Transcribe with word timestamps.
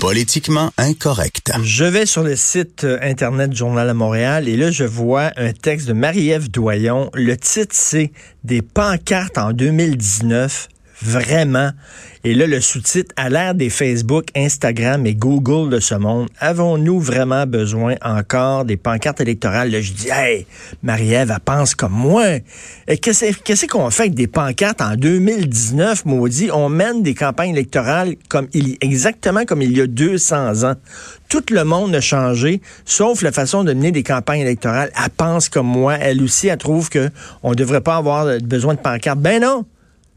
Politiquement 0.00 0.70
incorrect. 0.76 1.50
Je 1.62 1.84
vais 1.84 2.04
sur 2.04 2.22
le 2.22 2.36
site 2.36 2.84
euh, 2.84 2.98
Internet 3.02 3.50
du 3.50 3.56
Journal 3.56 3.88
à 3.88 3.94
Montréal 3.94 4.48
et 4.48 4.56
là, 4.56 4.70
je 4.70 4.84
vois 4.84 5.32
un 5.36 5.52
texte 5.52 5.88
de 5.88 5.92
Marie-Ève 5.92 6.50
Doyon. 6.50 7.10
Le 7.14 7.36
titre, 7.36 7.74
c'est 7.74 8.12
Des 8.44 8.62
pancartes 8.62 9.38
en 9.38 9.52
2019 9.52 10.68
vraiment. 11.02 11.70
Et 12.24 12.34
là, 12.34 12.46
le 12.46 12.60
sous-titre, 12.60 13.14
à 13.16 13.30
l'ère 13.30 13.54
des 13.54 13.70
Facebook, 13.70 14.26
Instagram 14.34 15.06
et 15.06 15.14
Google 15.14 15.70
de 15.70 15.78
ce 15.78 15.94
monde, 15.94 16.28
avons-nous 16.40 16.98
vraiment 16.98 17.46
besoin 17.46 17.94
encore 18.02 18.64
des 18.64 18.76
pancartes 18.76 19.20
électorales? 19.20 19.70
Là, 19.70 19.80
je 19.80 19.92
dis, 19.92 20.08
hey, 20.10 20.44
Marie-Ève, 20.82 21.30
elle 21.32 21.40
pense 21.40 21.76
comme 21.76 21.92
moi. 21.92 22.24
Qu'est-ce 22.86 23.66
qu'on 23.66 23.88
fait 23.90 24.02
avec 24.04 24.14
des 24.14 24.26
pancartes 24.26 24.80
en 24.80 24.96
2019, 24.96 26.06
maudit? 26.06 26.50
On 26.52 26.68
mène 26.68 27.02
des 27.02 27.14
campagnes 27.14 27.50
électorales 27.50 28.16
comme 28.28 28.48
il, 28.52 28.76
exactement 28.80 29.44
comme 29.44 29.62
il 29.62 29.76
y 29.76 29.80
a 29.80 29.86
200 29.86 30.64
ans. 30.64 30.74
Tout 31.28 31.44
le 31.50 31.62
monde 31.62 31.94
a 31.94 32.00
changé, 32.00 32.60
sauf 32.84 33.22
la 33.22 33.30
façon 33.30 33.62
de 33.62 33.72
mener 33.72 33.92
des 33.92 34.02
campagnes 34.02 34.40
électorales. 34.40 34.90
Elle 34.96 35.10
pense 35.10 35.48
comme 35.48 35.68
moi. 35.68 35.94
Elle 35.94 36.22
aussi, 36.22 36.48
elle 36.48 36.58
trouve 36.58 36.90
qu'on 36.90 37.50
ne 37.50 37.54
devrait 37.54 37.82
pas 37.82 37.96
avoir 37.96 38.38
besoin 38.40 38.74
de 38.74 38.80
pancartes. 38.80 39.20
Ben 39.20 39.40
non! 39.40 39.64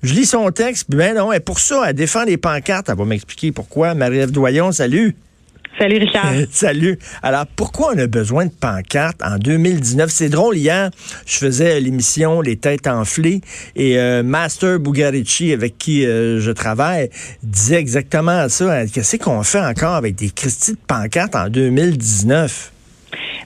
Je 0.04 0.16
lis 0.16 0.26
son 0.26 0.50
texte, 0.50 0.88
ben 0.90 1.16
non, 1.16 1.32
et 1.32 1.40
pour 1.40 1.60
ça, 1.60 1.84
elle 1.88 1.94
défend 1.94 2.24
les 2.24 2.38
pancartes. 2.38 2.90
Elle 2.90 2.98
va 2.98 3.06
m'expliquer 3.06 3.52
pourquoi. 3.52 3.94
Marie-Ève 3.94 4.32
Doyon, 4.32 4.72
salut. 4.72 5.16
Salut 5.78 6.00
Richard. 6.00 6.34
salut. 6.52 7.00
Alors, 7.22 7.46
pourquoi 7.56 7.94
on 7.96 7.98
a 8.00 8.08
besoin 8.08 8.46
de 8.46 8.52
pancartes 8.52 9.22
en 9.24 9.38
2019? 9.38 10.10
C'est 10.10 10.30
drôle, 10.30 10.58
hier, 10.58 10.90
je 11.26 11.38
faisais 11.38 11.80
l'émission 11.80 12.42
Les 12.42 12.58
Têtes 12.58 12.88
enflées 12.88 13.42
et 13.76 13.98
euh, 14.00 14.24
Master 14.24 14.80
Bugarici, 14.80 15.54
avec 15.54 15.78
qui 15.78 16.06
euh, 16.06 16.40
je 16.40 16.52
travaille, 16.52 17.10
disait 17.44 17.80
exactement 17.80 18.50
ça. 18.50 18.86
Qu'est-ce 18.88 19.18
qu'on 19.18 19.44
fait 19.44 19.62
encore 19.62 19.94
avec 19.94 20.16
des 20.16 20.30
Christie 20.30 20.74
de 20.74 20.80
pancartes 20.88 21.36
en 21.36 21.48
2019? 21.48 22.71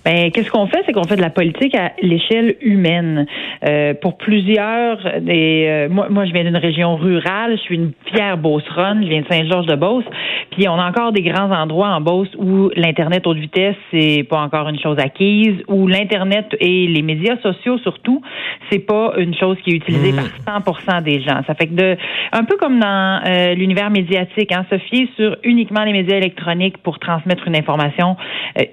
Ben, 0.05 0.29
qu'est-ce 0.31 0.51
qu'on 0.51 0.67
fait, 0.67 0.83
c'est 0.85 0.93
qu'on 0.93 1.05
fait 1.05 1.15
de 1.15 1.21
la 1.21 1.31
politique 1.31 1.73
à 1.73 1.93
l'échelle 1.99 2.57
humaine. 2.61 3.25
Euh, 3.67 3.95
pour 3.95 4.17
plusieurs 4.17 4.99
des, 5.19 5.65
euh, 5.67 5.89
moi, 5.89 6.09
moi, 6.11 6.25
je 6.25 6.31
viens 6.31 6.43
d'une 6.43 6.57
région 6.57 6.95
rurale, 6.95 7.57
je 7.57 7.61
suis 7.61 7.75
une 7.75 7.91
fière 8.13 8.37
beauceronne, 8.37 9.01
je 9.01 9.09
viens 9.09 9.21
de 9.21 9.27
Saint-Georges-de-Beauce, 9.27 10.05
puis 10.51 10.69
on 10.69 10.75
a 10.75 10.87
encore 10.87 11.11
des 11.11 11.23
grands 11.23 11.51
endroits 11.51 11.87
en 11.87 12.01
Beauce 12.01 12.29
où 12.37 12.69
l'internet 12.75 13.25
haute 13.25 13.37
vitesse 13.37 13.75
c'est 13.91 14.23
pas 14.29 14.41
encore 14.41 14.69
une 14.69 14.79
chose 14.79 14.99
acquise, 14.99 15.55
où 15.67 15.87
l'internet 15.87 16.55
et 16.59 16.85
les 16.85 17.01
médias 17.01 17.37
sociaux 17.37 17.79
surtout, 17.79 18.21
c'est 18.69 18.85
pas 18.85 19.13
une 19.17 19.33
chose 19.33 19.57
qui 19.63 19.71
est 19.71 19.75
utilisée 19.75 20.11
mmh. 20.11 20.43
par 20.45 20.61
100% 20.61 21.01
des 21.01 21.21
gens. 21.21 21.41
Ça 21.47 21.55
fait 21.55 21.65
que 21.65 21.73
de, 21.73 21.97
un 22.31 22.43
peu 22.43 22.57
comme 22.57 22.79
dans 22.79 23.21
euh, 23.25 23.55
l'univers 23.55 23.89
médiatique, 23.89 24.51
hein, 24.51 24.67
se 24.69 24.77
fier 24.77 25.09
sur 25.15 25.35
uniquement 25.43 25.83
les 25.83 25.93
médias 25.93 26.17
électroniques 26.17 26.77
pour 26.77 26.99
transmettre 26.99 27.47
une 27.47 27.55
information 27.55 28.17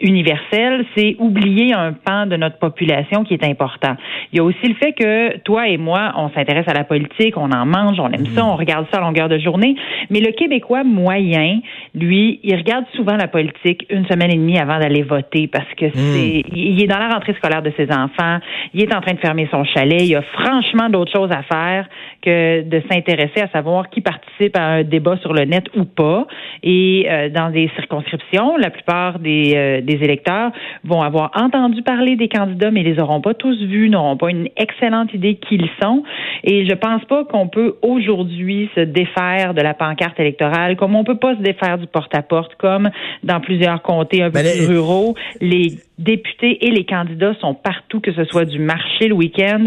universelle, 0.00 0.84
c'est 0.94 1.16
oublier 1.22 1.72
un 1.72 1.92
pan 1.92 2.26
de 2.26 2.36
notre 2.36 2.58
population 2.58 3.24
qui 3.24 3.34
est 3.34 3.44
important. 3.44 3.96
Il 4.32 4.38
y 4.38 4.40
a 4.40 4.44
aussi 4.44 4.66
le 4.66 4.74
fait 4.74 4.92
que 4.92 5.38
toi 5.38 5.68
et 5.68 5.76
moi, 5.76 6.12
on 6.16 6.30
s'intéresse 6.30 6.68
à 6.68 6.74
la 6.74 6.84
politique, 6.84 7.36
on 7.36 7.50
en 7.50 7.66
mange, 7.66 7.98
on 7.98 8.10
aime 8.10 8.26
ça, 8.26 8.44
on 8.44 8.56
regarde 8.56 8.86
ça 8.92 8.98
à 8.98 9.00
longueur 9.00 9.28
de 9.28 9.38
journée, 9.38 9.76
mais 10.10 10.20
le 10.20 10.32
Québécois 10.32 10.84
moyen, 10.84 11.60
lui, 11.94 12.40
il 12.42 12.56
regarde 12.56 12.84
souvent 12.94 13.16
la 13.16 13.28
politique 13.28 13.86
une 13.90 14.06
semaine 14.06 14.30
et 14.30 14.36
demie 14.36 14.58
avant 14.58 14.78
d'aller 14.78 15.02
voter 15.02 15.48
parce 15.48 15.68
que 15.76 15.86
hmm. 15.86 15.90
c'est, 15.94 16.42
il 16.54 16.82
est 16.82 16.86
dans 16.86 16.98
la 16.98 17.10
rentrée 17.10 17.34
scolaire 17.34 17.62
de 17.62 17.72
ses 17.76 17.90
enfants, 17.92 18.38
il 18.74 18.82
est 18.82 18.94
en 18.94 19.00
train 19.00 19.14
de 19.14 19.20
fermer 19.20 19.48
son 19.50 19.64
chalet, 19.64 20.02
il 20.02 20.16
a 20.16 20.22
franchement 20.22 20.88
d'autres 20.88 21.12
choses 21.12 21.30
à 21.30 21.42
faire 21.42 21.86
que 22.22 22.62
de 22.62 22.82
s'intéresser 22.90 23.40
à 23.40 23.48
savoir 23.48 23.90
qui 23.90 24.00
participe 24.00 24.56
à 24.56 24.62
un 24.62 24.82
débat 24.84 25.16
sur 25.18 25.32
le 25.32 25.44
net 25.44 25.64
ou 25.76 25.84
pas. 25.84 26.26
Et 26.62 27.06
euh, 27.08 27.28
dans 27.28 27.50
des 27.50 27.70
circonscriptions, 27.76 28.56
la 28.56 28.70
plupart 28.70 29.18
des, 29.18 29.52
euh, 29.54 29.80
des 29.80 29.94
électeurs 30.02 30.52
vont 30.84 31.00
avoir 31.00 31.11
entendu 31.16 31.82
parler 31.82 32.16
des 32.16 32.28
candidats, 32.28 32.70
mais 32.70 32.80
ils 32.80 32.94
les 32.94 33.00
auront 33.00 33.20
pas 33.20 33.34
tous 33.34 33.56
vus, 33.62 33.88
n'auront 33.88 34.16
pas 34.16 34.30
une 34.30 34.48
excellente 34.56 35.12
idée 35.14 35.36
qui 35.36 35.56
ils 35.56 35.70
sont. 35.82 36.02
Et 36.44 36.66
je 36.66 36.74
pense 36.74 37.04
pas 37.04 37.24
qu'on 37.24 37.48
peut 37.48 37.76
aujourd'hui 37.82 38.70
se 38.74 38.80
défaire 38.80 39.54
de 39.54 39.60
la 39.60 39.74
pancarte 39.74 40.18
électorale, 40.18 40.76
comme 40.76 40.96
on 40.96 41.04
peut 41.04 41.18
pas 41.18 41.36
se 41.36 41.42
défaire 41.42 41.78
du 41.78 41.86
porte-à-porte, 41.86 42.54
comme 42.56 42.90
dans 43.22 43.40
plusieurs 43.40 43.82
comtés 43.82 44.22
un 44.22 44.30
peu 44.30 44.40
plus 44.40 44.66
ruraux. 44.66 45.14
Les 45.40 45.78
députés 45.98 46.66
et 46.66 46.70
les 46.70 46.84
candidats 46.84 47.34
sont 47.40 47.54
partout, 47.54 48.00
que 48.00 48.12
ce 48.12 48.24
soit 48.24 48.44
du 48.44 48.58
marché 48.58 49.08
le 49.08 49.14
week-end, 49.14 49.66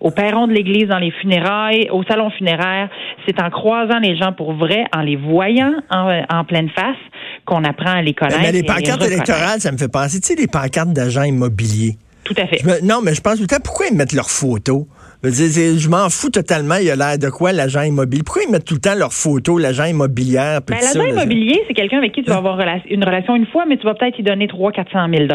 au 0.00 0.10
perron 0.10 0.46
de 0.46 0.52
l'église, 0.52 0.88
dans 0.88 0.98
les 0.98 1.10
funérailles, 1.12 1.88
au 1.90 2.02
salon 2.04 2.30
funéraire. 2.30 2.88
C'est 3.26 3.40
en 3.40 3.50
croisant 3.50 3.98
les 3.98 4.16
gens 4.16 4.32
pour 4.32 4.52
vrai, 4.52 4.84
en 4.94 5.02
les 5.02 5.16
voyant 5.16 5.74
en, 5.90 6.44
pleine 6.44 6.68
face, 6.70 6.96
qu'on 7.44 7.64
apprend 7.64 7.92
à 7.92 8.02
les 8.02 8.14
connaître. 8.14 8.40
Mais 8.40 8.52
les 8.52 8.62
pancartes 8.62 9.02
électorales, 9.02 9.60
ça 9.60 9.72
me 9.72 9.78
fait 9.78 9.88
penser, 9.88 10.20
tu 10.20 10.28
sais, 10.28 10.34
les 10.34 10.46
pancartes 10.46 10.92
d'agents 10.92 11.22
immobiliers. 11.22 11.96
Tout 12.24 12.34
à 12.38 12.46
fait. 12.46 12.82
non, 12.82 13.00
mais 13.02 13.14
je 13.14 13.20
pense 13.20 13.36
tout 13.36 13.42
le 13.42 13.46
temps, 13.46 13.60
pourquoi 13.62 13.86
ils 13.86 13.96
mettent 13.96 14.12
leurs 14.12 14.30
photos? 14.30 14.84
Je 15.30 15.88
m'en 15.88 16.10
fous 16.10 16.30
totalement. 16.30 16.76
Il 16.76 16.90
a 16.90 16.96
l'air 16.96 17.18
de 17.18 17.30
quoi, 17.30 17.52
l'agent 17.52 17.82
immobilier? 17.82 18.22
Pourquoi 18.22 18.42
ils 18.46 18.52
mettent 18.52 18.66
tout 18.66 18.74
le 18.74 18.80
temps 18.80 18.94
leurs 18.94 19.12
photos, 19.12 19.60
l'agent 19.60 19.84
immobilière? 19.84 20.60
Ben, 20.66 20.76
l'agent 20.76 21.04
immobilier, 21.04 21.62
c'est 21.66 21.74
quelqu'un 21.74 21.98
avec 21.98 22.12
qui 22.12 22.22
tu 22.22 22.30
vas 22.30 22.36
avoir 22.36 22.58
une 22.90 23.04
relation 23.04 23.34
une 23.34 23.46
fois, 23.46 23.64
mais 23.66 23.76
tu 23.78 23.84
vas 23.84 23.94
peut-être 23.94 24.18
y 24.18 24.22
donner 24.22 24.48
300 24.48 24.72
400 24.74 25.06
000 25.08 25.28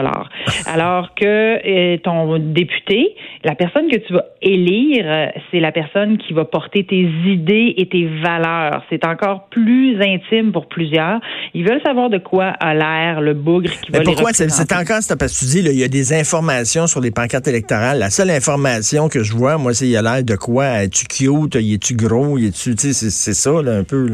Alors 0.67 1.15
que 1.15 1.25
euh, 1.25 1.97
ton 2.03 2.37
député, 2.39 3.15
la 3.43 3.55
personne 3.55 3.89
que 3.89 3.97
tu 3.97 4.13
vas 4.13 4.25
élire, 4.41 5.05
euh, 5.05 5.25
c'est 5.51 5.59
la 5.59 5.71
personne 5.71 6.17
qui 6.17 6.33
va 6.33 6.45
porter 6.45 6.83
tes 6.83 7.09
idées 7.25 7.73
et 7.77 7.87
tes 7.87 8.05
valeurs. 8.21 8.83
C'est 8.89 9.05
encore 9.05 9.47
plus 9.49 9.99
intime 10.01 10.51
pour 10.51 10.67
plusieurs. 10.67 11.19
Ils 11.53 11.67
veulent 11.67 11.81
savoir 11.85 12.09
de 12.09 12.17
quoi 12.17 12.47
a 12.59 12.73
l'air 12.73 13.21
le 13.21 13.33
bougre 13.33 13.69
qui 13.81 13.91
va 13.91 13.99
mais 13.99 14.03
pourquoi? 14.03 14.33
C'est 14.33 14.73
encore 14.73 14.99
parce 15.17 15.39
que 15.39 15.39
tu 15.39 15.45
dis 15.45 15.59
il 15.59 15.79
y 15.79 15.83
a 15.83 15.87
des 15.87 16.13
informations 16.13 16.87
sur 16.87 17.01
les 17.01 17.11
pancartes 17.11 17.47
électorales. 17.47 17.99
La 17.99 18.09
seule 18.09 18.29
information 18.31 19.09
que 19.09 19.23
je 19.23 19.33
vois, 19.33 19.57
moi, 19.57 19.73
il 19.81 19.95
a 19.97 20.01
l'air 20.01 20.23
de 20.23 20.35
quoi? 20.35 20.83
Es-tu 20.83 21.05
cute? 21.05 21.55
Es-tu 21.55 21.95
gros? 21.95 22.37
Es-tu, 22.37 22.73
c'est 22.77 23.33
ça, 23.33 23.51
un 23.51 23.83
peu. 23.83 24.07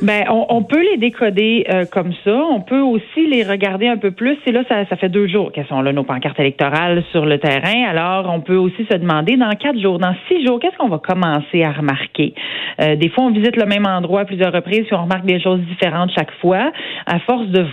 Ben, 0.00 0.24
on, 0.30 0.62
peut 0.62 0.82
les 0.82 0.98
décoder 0.98 1.64
euh, 1.68 1.84
comme 1.90 2.12
ça. 2.24 2.34
On 2.34 2.60
peut 2.60 2.80
aussi 2.80 3.26
les 3.28 3.44
regarder 3.44 3.88
un 3.88 3.96
peu 3.96 4.10
plus. 4.10 4.36
Et 4.46 4.52
là, 4.52 4.62
ça, 4.68 4.96
fait 4.96 5.08
deux 5.08 5.28
jours 5.28 5.52
qu'elles 5.52 5.66
sont 5.66 5.82
là, 5.82 5.92
nos 5.92 6.04
pancartes 6.04 6.38
électorales 6.40 7.02
sur 7.12 7.26
le 7.26 7.38
terrain. 7.38 7.84
Alors, 7.88 8.32
on 8.32 8.40
peut 8.40 8.56
aussi 8.56 8.86
se 8.90 8.96
demander, 8.96 9.36
dans 9.36 9.50
quatre 9.50 9.80
jours, 9.80 9.98
dans 9.98 10.14
six 10.28 10.44
jours, 10.46 10.60
qu'est-ce 10.60 10.76
qu'on 10.76 10.88
va 10.88 10.98
commencer 10.98 11.62
à 11.62 11.72
remarquer? 11.72 12.34
Euh, 12.80 12.96
des 12.96 13.08
fois, 13.08 13.24
on 13.24 13.30
visite 13.30 13.56
le 13.56 13.66
même 13.66 13.86
endroit 13.86 14.20
à 14.20 14.24
plusieurs 14.24 14.52
reprises, 14.52 14.84
puis 14.86 14.94
on 14.94 15.02
remarque 15.02 15.26
des 15.26 15.40
choses 15.40 15.60
différentes 15.60 16.10
chaque 16.16 16.32
fois. 16.40 16.72
À 17.06 17.18
force 17.20 17.46
de 17.48 17.66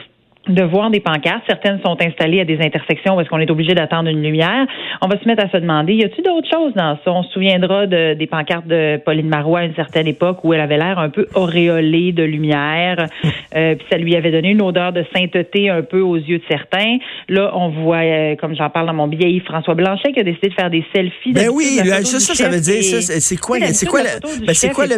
de 0.50 0.64
voir 0.64 0.90
des 0.90 1.00
pancartes. 1.00 1.44
Certaines 1.48 1.80
sont 1.82 1.98
installées 2.02 2.42
à 2.42 2.46
des 2.46 2.60
intersections 2.60 3.16
où 3.16 3.22
est-ce 3.22 3.30
qu'on 3.30 3.40
est 3.40 3.52
obligé 3.52 3.74
d'attendre 3.74 4.10
une 4.10 4.22
lumière. 4.22 4.66
On 5.02 5.08
va 5.08 5.20
se 5.20 5.28
mettre 5.28 5.46
à 5.46 5.50
se 5.50 5.58
demander, 5.58 5.94
y 5.94 6.04
a-t-il 6.04 6.24
d'autres 6.24 6.50
choses 6.52 6.74
dans 6.74 6.98
ça? 7.04 7.12
On 7.12 7.24
se 7.24 7.32
souviendra 7.32 7.88
de, 7.88 8.14
des 8.16 8.28
pancartes 8.28 8.68
de 8.68 8.98
Pauline 9.06 9.30
Marois 9.30 9.60
à 9.60 9.64
une 9.66 9.76
certaine 9.76 10.08
époque 10.08 10.44
où 10.44 10.54
elle 10.54 10.62
avait 10.62 10.78
l'air 10.78 11.00
un 11.00 11.10
peu 11.10 11.28
auréolée 11.36 12.12
de 12.12 12.24
lumière. 12.24 13.06
Euh, 13.56 13.74
puis 13.74 13.86
ça 13.90 13.98
lui 13.98 14.16
avait 14.16 14.32
donné 14.32 14.50
une 14.50 14.62
odeur 14.62 14.94
de 14.94 15.04
sainteté 15.16 15.70
un 15.70 15.82
peu 15.82 16.02
aux 16.02 16.18
yeux 16.18 16.38
de 16.38 16.44
certains. 16.48 16.98
Là, 17.30 17.52
on 17.56 17.70
voit, 17.70 17.98
euh, 17.98 18.36
comme 18.36 18.56
j'en 18.56 18.70
parle 18.70 18.86
dans 18.86 18.94
mon 18.94 19.08
billet, 19.08 19.32
Yves-François 19.32 19.74
Blanchet 19.74 20.12
qui 20.12 20.20
a 20.20 20.24
décidé 20.24 20.50
de 20.50 20.54
faire 20.54 20.70
des 20.70 20.86
selfies. 20.94 21.34
Ben 21.34 21.50
oui, 21.52 21.66
ça, 21.66 22.20
ça, 22.20 22.36
ça 22.36 22.50
veut 22.50 22.60
dire, 22.60 22.84
c'est 22.84 23.38
quoi, 23.38 23.58
c'est 23.74 23.88
quoi, 23.88 24.02
ben 24.04 24.54
c'est 24.54 24.70
quoi 24.70 24.86
le, 24.86 24.96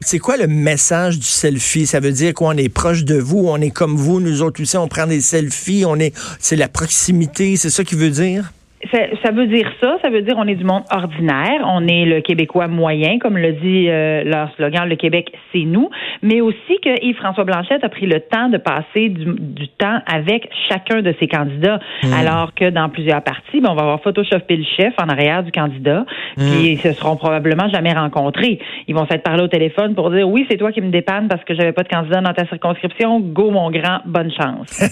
c'est 0.00 0.18
quoi 0.18 0.36
le 0.36 0.46
message 0.46 1.18
du 1.18 1.26
selfie? 1.26 1.86
Ça 1.86 1.98
veut 1.98 2.12
dire 2.12 2.34
qu'on 2.34 2.52
est 2.52 2.72
proche 2.72 3.04
de 3.04 3.16
vous, 3.16 3.48
on 3.48 3.56
est 3.56 3.74
comme 3.74 3.96
vous, 3.96 4.20
nous 4.20 4.42
autres 4.42 4.62
aussi 4.62 4.71
on 4.78 4.88
prend 4.88 5.06
des 5.06 5.20
selfies, 5.20 5.84
on 5.86 5.98
est, 5.98 6.14
c'est 6.38 6.56
la 6.56 6.68
proximité, 6.68 7.56
c'est 7.56 7.70
ça 7.70 7.84
qui 7.84 7.94
veut 7.94 8.10
dire? 8.10 8.52
Ça, 8.90 9.30
veut 9.30 9.46
dire 9.46 9.70
ça. 9.80 9.96
Ça 10.02 10.10
veut 10.10 10.22
dire 10.22 10.34
on 10.36 10.46
est 10.46 10.54
du 10.54 10.64
monde 10.64 10.82
ordinaire. 10.90 11.64
On 11.66 11.86
est 11.86 12.04
le 12.04 12.20
Québécois 12.20 12.68
moyen, 12.68 13.18
comme 13.18 13.36
le 13.36 13.52
dit 13.52 13.88
euh, 13.88 14.24
leur 14.24 14.52
slogan, 14.56 14.88
le 14.88 14.96
Québec, 14.96 15.32
c'est 15.52 15.64
nous. 15.64 15.90
Mais 16.22 16.40
aussi 16.40 16.80
que 16.82 17.04
Yves-François 17.04 17.44
Blanchette 17.44 17.84
a 17.84 17.88
pris 17.88 18.06
le 18.06 18.20
temps 18.20 18.48
de 18.48 18.58
passer 18.58 19.08
du, 19.08 19.68
temps 19.78 20.00
avec 20.06 20.48
chacun 20.68 21.02
de 21.02 21.14
ses 21.20 21.28
candidats. 21.28 21.80
Hmm. 22.02 22.12
Alors 22.12 22.54
que 22.54 22.70
dans 22.70 22.88
plusieurs 22.88 23.22
parties, 23.22 23.60
ben, 23.60 23.70
on 23.70 23.74
va 23.74 23.82
avoir 23.82 24.02
photoshopé 24.02 24.56
le 24.56 24.64
chef 24.76 24.94
en 24.98 25.08
arrière 25.08 25.42
du 25.42 25.52
candidat. 25.52 26.04
Hmm. 26.36 26.50
Puis 26.50 26.72
ils 26.72 26.78
se 26.78 26.92
seront 26.92 27.16
probablement 27.16 27.68
jamais 27.68 27.92
rencontrés. 27.92 28.58
Ils 28.88 28.94
vont 28.94 29.06
s'être 29.06 29.22
parlé 29.22 29.42
au 29.42 29.48
téléphone 29.48 29.94
pour 29.94 30.10
dire 30.10 30.28
oui, 30.28 30.46
c'est 30.50 30.56
toi 30.56 30.72
qui 30.72 30.80
me 30.80 30.90
dépanne 30.90 31.28
parce 31.28 31.44
que 31.44 31.54
j'avais 31.54 31.72
pas 31.72 31.82
de 31.82 31.88
candidat 31.88 32.20
dans 32.20 32.34
ta 32.34 32.46
circonscription. 32.46 33.20
Go, 33.20 33.50
mon 33.50 33.70
grand, 33.70 34.00
bonne 34.06 34.32
chance. 34.32 34.82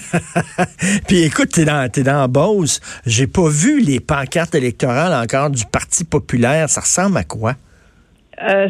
Puis 1.08 1.25
écoute, 1.25 1.48
t'es 1.52 1.64
dans, 1.64 1.90
t'es 1.90 2.02
dans 2.02 2.28
Beauce. 2.28 2.81
J'ai 3.04 3.26
pas 3.26 3.48
vu 3.48 3.79
les 3.80 4.00
pancartes 4.00 4.54
électorales 4.54 5.12
encore 5.12 5.50
du 5.50 5.64
Parti 5.64 6.04
populaire. 6.04 6.68
Ça 6.70 6.80
ressemble 6.80 7.16
à 7.16 7.24
quoi? 7.24 7.56
Euh, 8.48 8.69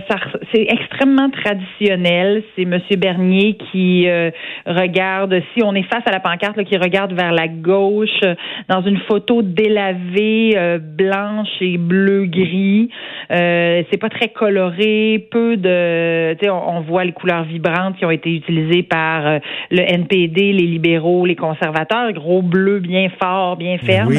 c'est 0.53 0.67
extrêmement 0.69 1.31
traditionnel. 1.31 2.43
C'est 2.57 2.63
M. 2.63 2.81
Bernier 2.99 3.57
qui 3.71 4.09
euh, 4.09 4.31
regarde, 4.67 5.41
si 5.55 5.63
on 5.63 5.75
est 5.75 5.85
face 5.85 6.03
à 6.07 6.11
la 6.11 6.21
pancarte, 6.21 6.63
qui 6.65 6.77
regarde 6.77 7.13
vers 7.13 7.33
la 7.33 7.47
gauche 7.47 8.21
dans 8.69 8.83
une 8.83 8.99
photo 9.09 9.43
délavée, 9.43 10.55
euh, 10.57 10.79
blanche 10.79 11.49
et 11.61 11.79
bleu-gris. 11.79 12.91
c'est 13.31 14.01
pas 14.01 14.09
très 14.09 14.29
coloré, 14.29 15.27
peu 15.31 15.57
de, 15.57 16.37
sais, 16.41 16.51
on, 16.51 16.81
voit 16.81 17.05
les 17.05 17.13
couleurs 17.13 17.45
vibrantes 17.45 17.97
qui 17.97 18.05
ont 18.05 18.11
été 18.11 18.35
utilisées 18.35 18.83
par 18.83 19.41
le 19.71 19.81
NPD, 19.81 20.53
les 20.53 20.67
libéraux, 20.67 21.27
les 21.27 21.37
conservateurs, 21.37 22.13
gros 22.13 22.43
bleu 22.43 22.81
bien 22.81 23.09
fort, 23.23 23.57
bien 23.57 23.79
ferme, 23.79 24.15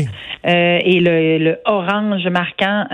et 0.45 0.99
le, 0.99 1.37
le, 1.37 1.57
orange 1.65 2.27
marquant 2.27 2.85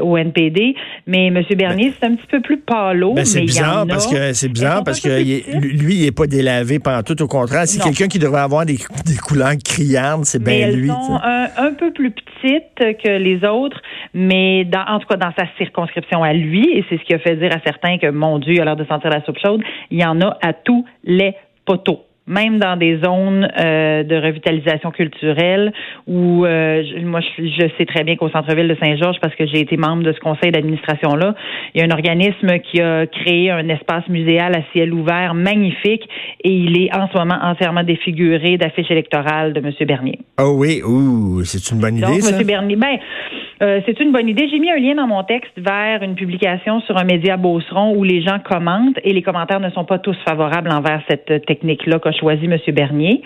au 0.00 0.16
NPD. 0.16 0.74
Mais 1.06 1.26
M. 1.26 1.42
Bernier 1.56 1.89
c'est 1.98 2.06
un 2.06 2.14
petit 2.14 2.26
peu 2.26 2.40
plus 2.40 2.58
pâle. 2.58 3.04
Ben, 3.14 3.24
c'est 3.24 3.40
bizarre 3.42 3.86
parce 3.86 4.06
que 4.06 4.32
c'est 4.32 4.48
bizarre 4.48 4.84
parce 4.84 5.00
que 5.00 5.08
lui, 5.08 5.94
il 5.96 6.04
n'est 6.04 6.12
pas 6.12 6.26
délavé 6.26 6.78
pendant 6.78 7.02
tout. 7.02 7.20
Au 7.22 7.28
contraire, 7.28 7.66
c'est 7.66 7.82
quelqu'un 7.82 8.08
qui 8.08 8.18
devrait 8.18 8.40
avoir 8.40 8.66
des, 8.66 8.78
couleurs 9.22 9.54
criardes, 9.64 10.24
c'est 10.24 10.42
bien 10.42 10.70
lui. 10.70 10.88
Sont 10.88 11.20
un, 11.22 11.72
peu 11.74 11.92
plus 11.92 12.10
petites 12.10 12.98
que 13.02 13.08
les 13.18 13.44
autres, 13.44 13.80
mais 14.12 14.64
dans, 14.64 14.84
en 14.86 14.98
tout 14.98 15.06
cas 15.06 15.16
dans 15.16 15.32
sa 15.38 15.44
circonscription 15.56 16.22
à 16.22 16.32
lui, 16.32 16.68
et 16.72 16.84
c'est 16.88 16.98
ce 16.98 17.04
qui 17.04 17.14
a 17.14 17.18
fait 17.18 17.36
dire 17.36 17.52
à 17.54 17.60
certains 17.64 17.98
que 17.98 18.10
mon 18.10 18.38
Dieu, 18.38 18.54
il 18.54 18.60
a 18.60 18.64
l'air 18.64 18.76
de 18.76 18.84
sentir 18.84 19.10
la 19.10 19.24
soupe 19.24 19.38
chaude. 19.38 19.62
Il 19.90 19.98
y 19.98 20.04
en 20.04 20.20
a 20.20 20.36
à 20.42 20.52
tous 20.52 20.84
les 21.04 21.34
poteaux 21.64 22.04
même 22.26 22.58
dans 22.58 22.76
des 22.76 22.98
zones 23.04 23.48
euh, 23.58 24.02
de 24.02 24.16
revitalisation 24.16 24.90
culturelle 24.90 25.72
où 26.06 26.44
euh, 26.44 26.82
moi 27.02 27.20
je, 27.38 27.68
sais 27.78 27.86
très 27.86 28.04
bien 28.04 28.16
qu'au 28.16 28.28
centre-ville 28.30 28.68
de 28.68 28.76
Saint-Georges 28.80 29.18
parce 29.20 29.34
que 29.34 29.46
j'ai 29.46 29.60
été 29.60 29.76
membre 29.76 30.02
de 30.02 30.12
ce 30.12 30.20
conseil 30.20 30.52
d'administration 30.52 31.16
là, 31.16 31.34
il 31.74 31.80
y 31.80 31.84
a 31.84 31.86
un 31.86 31.90
organisme 31.90 32.58
qui 32.60 32.80
a 32.80 33.06
créé 33.06 33.50
un 33.50 33.68
espace 33.68 34.06
muséal 34.08 34.54
à 34.54 34.62
ciel 34.72 34.92
ouvert 34.92 35.34
magnifique 35.34 36.08
et 36.44 36.52
il 36.52 36.82
est 36.82 36.94
en 36.94 37.08
ce 37.08 37.18
moment 37.18 37.38
entièrement 37.42 37.82
défiguré 37.82 38.56
d'affiches 38.56 38.90
électorales 38.90 39.52
de 39.52 39.60
M. 39.60 39.72
Bernier. 39.86 40.18
Oh 40.38 40.54
oui, 40.56 40.82
ouh, 40.82 41.44
c'est 41.44 41.74
une 41.74 41.80
bonne 41.80 41.96
idée 41.96 42.06
Donc, 42.06 42.40
M. 42.40 42.46
Bernier, 42.46 42.76
ben 42.76 42.98
euh, 43.62 43.80
c'est 43.86 44.00
une 44.00 44.12
bonne 44.12 44.28
idée. 44.28 44.48
J'ai 44.48 44.58
mis 44.58 44.70
un 44.70 44.78
lien 44.78 44.94
dans 44.94 45.06
mon 45.06 45.22
texte 45.22 45.52
vers 45.56 46.02
une 46.02 46.14
publication 46.14 46.80
sur 46.82 46.96
un 46.96 47.04
média 47.04 47.36
Beauceron 47.36 47.94
où 47.94 48.04
les 48.04 48.22
gens 48.22 48.38
commentent 48.38 48.98
et 49.04 49.12
les 49.12 49.22
commentaires 49.22 49.60
ne 49.60 49.70
sont 49.70 49.84
pas 49.84 49.98
tous 49.98 50.16
favorables 50.26 50.70
envers 50.70 51.02
cette 51.08 51.44
technique-là 51.46 51.98
qu'a 51.98 52.12
choisi 52.12 52.46
M. 52.46 52.56
Bernier. 52.74 53.22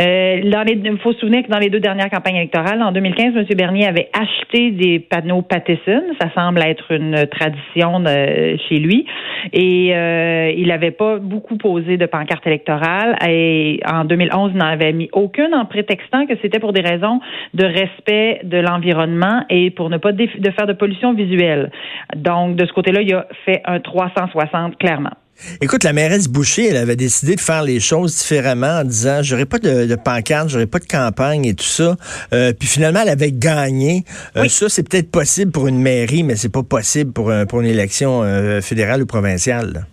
Euh, 0.00 0.40
il 0.42 0.98
faut 0.98 1.12
se 1.12 1.18
souvenir 1.18 1.42
que 1.42 1.48
dans 1.48 1.58
les 1.58 1.70
deux 1.70 1.80
dernières 1.80 2.10
campagnes 2.10 2.36
électorales, 2.36 2.82
en 2.82 2.92
2015, 2.92 3.36
M. 3.36 3.44
Bernier 3.56 3.86
avait 3.86 4.08
acheté 4.12 4.70
des 4.70 5.00
panneaux 5.00 5.42
Pattison. 5.42 6.02
Ça 6.20 6.30
semble 6.34 6.60
être 6.62 6.92
une 6.92 7.26
tradition 7.26 8.04
chez 8.68 8.78
lui. 8.78 9.06
Et 9.52 9.94
euh, 9.94 10.52
il 10.56 10.68
n'avait 10.68 10.92
pas 10.92 11.18
beaucoup 11.18 11.56
posé 11.56 11.96
de 11.96 12.06
pancartes 12.06 12.46
électorales. 12.46 13.16
Et 13.28 13.80
en 13.90 14.04
2011, 14.04 14.52
il 14.54 14.58
n'en 14.58 14.66
avait 14.66 14.92
mis 14.92 15.08
aucune 15.12 15.54
en 15.54 15.64
prétextant 15.64 16.26
que 16.26 16.34
c'était 16.40 16.60
pour 16.60 16.72
des 16.72 16.82
raisons 16.82 17.20
de 17.54 17.64
respect 17.64 18.40
de 18.44 18.58
l'environnement 18.58 19.44
et 19.50 19.71
pour 19.74 19.90
ne 19.90 19.98
pas 19.98 20.12
de 20.12 20.26
faire 20.56 20.66
de 20.66 20.72
pollution 20.72 21.14
visuelle. 21.14 21.70
Donc, 22.16 22.56
de 22.56 22.66
ce 22.66 22.72
côté-là, 22.72 23.02
il 23.02 23.12
a 23.14 23.26
fait 23.44 23.62
un 23.64 23.80
360 23.80 24.78
clairement. 24.78 25.12
Écoute, 25.60 25.82
la 25.82 25.92
mairesse 25.92 26.28
Boucher, 26.28 26.68
elle 26.68 26.76
avait 26.76 26.96
décidé 26.96 27.34
de 27.34 27.40
faire 27.40 27.62
les 27.62 27.80
choses 27.80 28.16
différemment 28.16 28.80
en 28.80 28.84
disant 28.84 29.22
j'aurais 29.22 29.46
pas 29.46 29.58
de, 29.58 29.86
de 29.86 29.96
pancarte, 29.96 30.50
j'aurais 30.50 30.66
pas 30.66 30.78
de 30.78 30.86
campagne 30.86 31.44
et 31.44 31.54
tout 31.54 31.64
ça. 31.64 31.96
Euh, 32.32 32.52
puis 32.52 32.68
finalement, 32.68 33.00
elle 33.02 33.08
avait 33.08 33.32
gagné. 33.32 34.04
Euh, 34.36 34.48
ça, 34.48 34.68
c'est 34.68 34.88
peut-être 34.88 35.10
possible 35.10 35.50
pour 35.50 35.66
une 35.66 35.80
mairie, 35.80 36.22
mais 36.22 36.36
c'est 36.36 36.52
pas 36.52 36.62
possible 36.62 37.12
pour, 37.12 37.32
pour 37.48 37.60
une 37.60 37.66
élection 37.66 38.22
euh, 38.22 38.60
fédérale 38.60 39.02
ou 39.02 39.06
provinciale. 39.06 39.86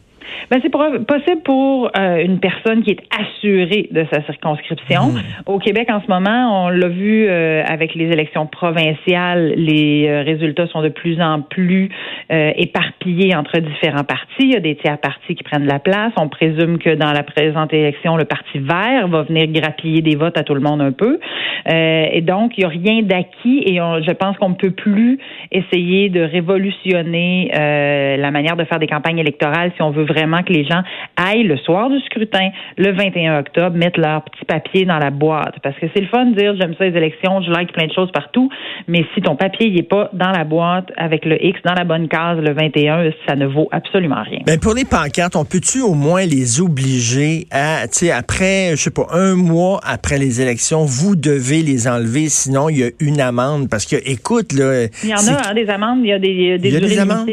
Ben, 0.49 0.59
c'est 0.63 0.71
possible 0.71 1.41
pour 1.43 1.91
euh, 1.97 2.23
une 2.23 2.39
personne 2.39 2.81
qui 2.83 2.91
est 2.91 3.03
assurée 3.17 3.87
de 3.91 4.05
sa 4.11 4.23
circonscription. 4.23 5.09
Mmh. 5.09 5.21
Au 5.45 5.59
Québec, 5.59 5.89
en 5.91 6.01
ce 6.01 6.07
moment, 6.07 6.65
on 6.65 6.69
l'a 6.69 6.87
vu 6.87 7.27
euh, 7.27 7.63
avec 7.67 7.93
les 7.95 8.05
élections 8.05 8.47
provinciales, 8.47 9.53
les 9.55 10.07
euh, 10.07 10.23
résultats 10.23 10.67
sont 10.67 10.81
de 10.81 10.89
plus 10.89 11.21
en 11.21 11.41
plus 11.41 11.89
éparpillés 12.29 13.35
entre 13.35 13.59
différents 13.59 14.03
partis. 14.03 14.25
Il 14.39 14.53
y 14.53 14.55
a 14.55 14.59
des 14.59 14.75
tiers 14.75 14.99
partis 14.99 15.35
qui 15.35 15.43
prennent 15.43 15.65
la 15.65 15.79
place. 15.79 16.11
On 16.17 16.29
présume 16.29 16.77
que 16.77 16.93
dans 16.93 17.11
la 17.11 17.23
présente 17.23 17.73
élection, 17.73 18.17
le 18.17 18.25
Parti 18.25 18.59
vert 18.59 19.07
va 19.07 19.23
venir 19.23 19.47
grappiller 19.47 20.01
des 20.01 20.15
votes 20.15 20.37
à 20.37 20.43
tout 20.43 20.53
le 20.53 20.59
monde 20.59 20.81
un 20.81 20.91
peu. 20.91 21.19
et 21.65 22.21
donc, 22.21 22.57
il 22.57 22.61
n'y 22.61 22.65
a 22.65 22.69
rien 22.69 23.01
d'acquis 23.01 23.63
et 23.65 23.77
je 23.77 24.11
pense 24.11 24.37
qu'on 24.37 24.49
ne 24.49 24.55
peut 24.55 24.71
plus 24.71 25.17
essayer 25.51 26.09
de 26.09 26.21
révolutionner 26.21 27.49
la 27.51 28.31
manière 28.31 28.55
de 28.55 28.63
faire 28.65 28.79
des 28.79 28.87
campagnes 28.87 29.19
électorales 29.19 29.71
si 29.75 29.81
on 29.81 29.89
veut 29.89 30.05
vraiment 30.05 30.28
que 30.43 30.53
les 30.53 30.65
gens 30.65 30.81
aillent 31.17 31.43
le 31.43 31.57
soir 31.57 31.89
du 31.89 31.99
scrutin, 32.01 32.49
le 32.77 32.91
21 32.91 33.39
octobre, 33.39 33.75
mettre 33.75 33.99
leur 33.99 34.23
petit 34.23 34.45
papier 34.45 34.85
dans 34.85 34.99
la 34.99 35.09
boîte. 35.09 35.55
Parce 35.61 35.77
que 35.77 35.87
c'est 35.93 36.01
le 36.01 36.07
fun 36.07 36.25
de 36.25 36.35
dire 36.35 36.55
j'aime 36.59 36.73
ça 36.77 36.85
les 36.85 36.95
élections, 36.95 37.41
je 37.41 37.51
like 37.51 37.73
plein 37.73 37.87
de 37.87 37.93
choses 37.93 38.11
partout, 38.11 38.49
mais 38.87 39.05
si 39.13 39.21
ton 39.21 39.35
papier 39.35 39.69
n'est 39.71 39.83
pas 39.83 40.09
dans 40.13 40.31
la 40.31 40.43
boîte 40.43 40.91
avec 40.97 41.25
le 41.25 41.43
X 41.43 41.59
dans 41.65 41.73
la 41.73 41.83
bonne 41.83 42.07
case 42.07 42.37
le 42.39 42.53
21, 42.53 43.11
ça 43.27 43.35
ne 43.35 43.45
vaut 43.45 43.67
absolument 43.71 44.23
rien. 44.23 44.39
Ben 44.45 44.59
pour 44.59 44.73
les 44.73 44.85
pancartes, 44.85 45.35
on 45.35 45.45
peut-tu 45.45 45.81
au 45.81 45.93
moins 45.93 46.25
les 46.25 46.61
obliger 46.61 47.47
à, 47.51 47.87
tu 47.87 48.05
sais, 48.05 48.11
après, 48.11 48.71
je 48.71 48.75
sais 48.77 48.91
pas, 48.91 49.07
un 49.11 49.35
mois 49.35 49.79
après 49.83 50.17
les 50.17 50.41
élections, 50.41 50.85
vous 50.85 51.15
devez 51.15 51.61
les 51.61 51.87
enlever, 51.87 52.29
sinon 52.29 52.69
il 52.69 52.77
y 52.79 52.83
a 52.83 52.89
une 52.99 53.19
amende? 53.21 53.69
Parce 53.69 53.85
que, 53.85 53.95
écoute, 54.05 54.53
là. 54.53 54.85
Il 55.03 55.09
y 55.09 55.13
en 55.13 55.17
a, 55.17 55.49
hein, 55.49 55.53
des 55.53 55.69
amendes, 55.69 55.99
il 56.03 56.09
y 56.09 56.13
a 56.13 56.19
des, 56.19 56.57
des, 56.57 56.71
y 56.71 56.77
a 56.77 56.79
des 56.79 56.99
amendes? 56.99 57.29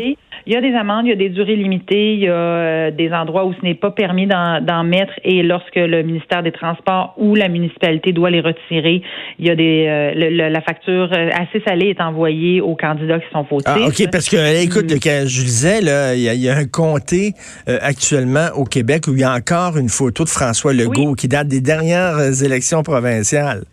Il 0.48 0.52
y 0.52 0.56
a 0.56 0.60
des 0.60 0.75
amendes, 0.75 1.06
il 1.06 1.08
y 1.08 1.12
a 1.12 1.16
des 1.16 1.28
durées 1.28 1.56
limitées, 1.56 2.14
il 2.14 2.20
y 2.20 2.28
a 2.28 2.32
euh, 2.32 2.90
des 2.93 3.10
endroits 3.10 3.46
où 3.46 3.52
ce 3.54 3.64
n'est 3.64 3.75
pas 3.75 3.90
permis 3.90 4.28
d'en 4.28 4.84
mettre 4.84 5.12
et 5.25 5.43
lorsque 5.43 5.75
le 5.75 6.04
ministère 6.04 6.44
des 6.44 6.52
Transports 6.52 7.14
ou 7.16 7.34
la 7.34 7.48
municipalité 7.48 8.12
doit 8.12 8.31
les 8.31 8.40
retirer, 8.40 9.02
il 9.40 9.46
y 9.46 9.50
a 9.50 9.56
des 9.56 9.87
euh, 9.88 10.48
la 10.48 10.60
facture 10.60 11.10
euh, 11.12 11.31
assez 11.32 11.60
salée 11.66 11.88
est 11.88 12.00
envoyée 12.00 12.60
aux 12.60 12.76
candidats 12.76 13.19
qui 13.19 13.26
sont 13.32 13.44
fautifs. 13.44 13.72
Ah, 13.75 13.88
OK, 13.88 14.08
parce 14.12 14.28
que 14.28 14.62
écoute, 14.62 14.84
mm. 14.84 15.26
je 15.26 15.43
disais, 15.43 15.81
là, 15.81 16.14
il 16.14 16.22
y, 16.22 16.48
a, 16.48 16.56
un 16.56 16.66
comté 16.66 17.32
actuellement 17.66 18.46
au 18.54 18.64
Québec 18.64 19.08
où 19.08 19.14
il 19.14 19.20
y 19.20 19.25
a 19.25 19.34
encore 19.34 19.76
une 19.76 19.88
photo 19.88 20.22
de 20.22 20.28
François 20.28 20.72
Legault 20.72 21.14
qui 21.14 21.26
date 21.26 21.48
des 21.48 21.60
dernières 21.60 22.20
élections 22.44 22.84
provinciales. 22.84 23.65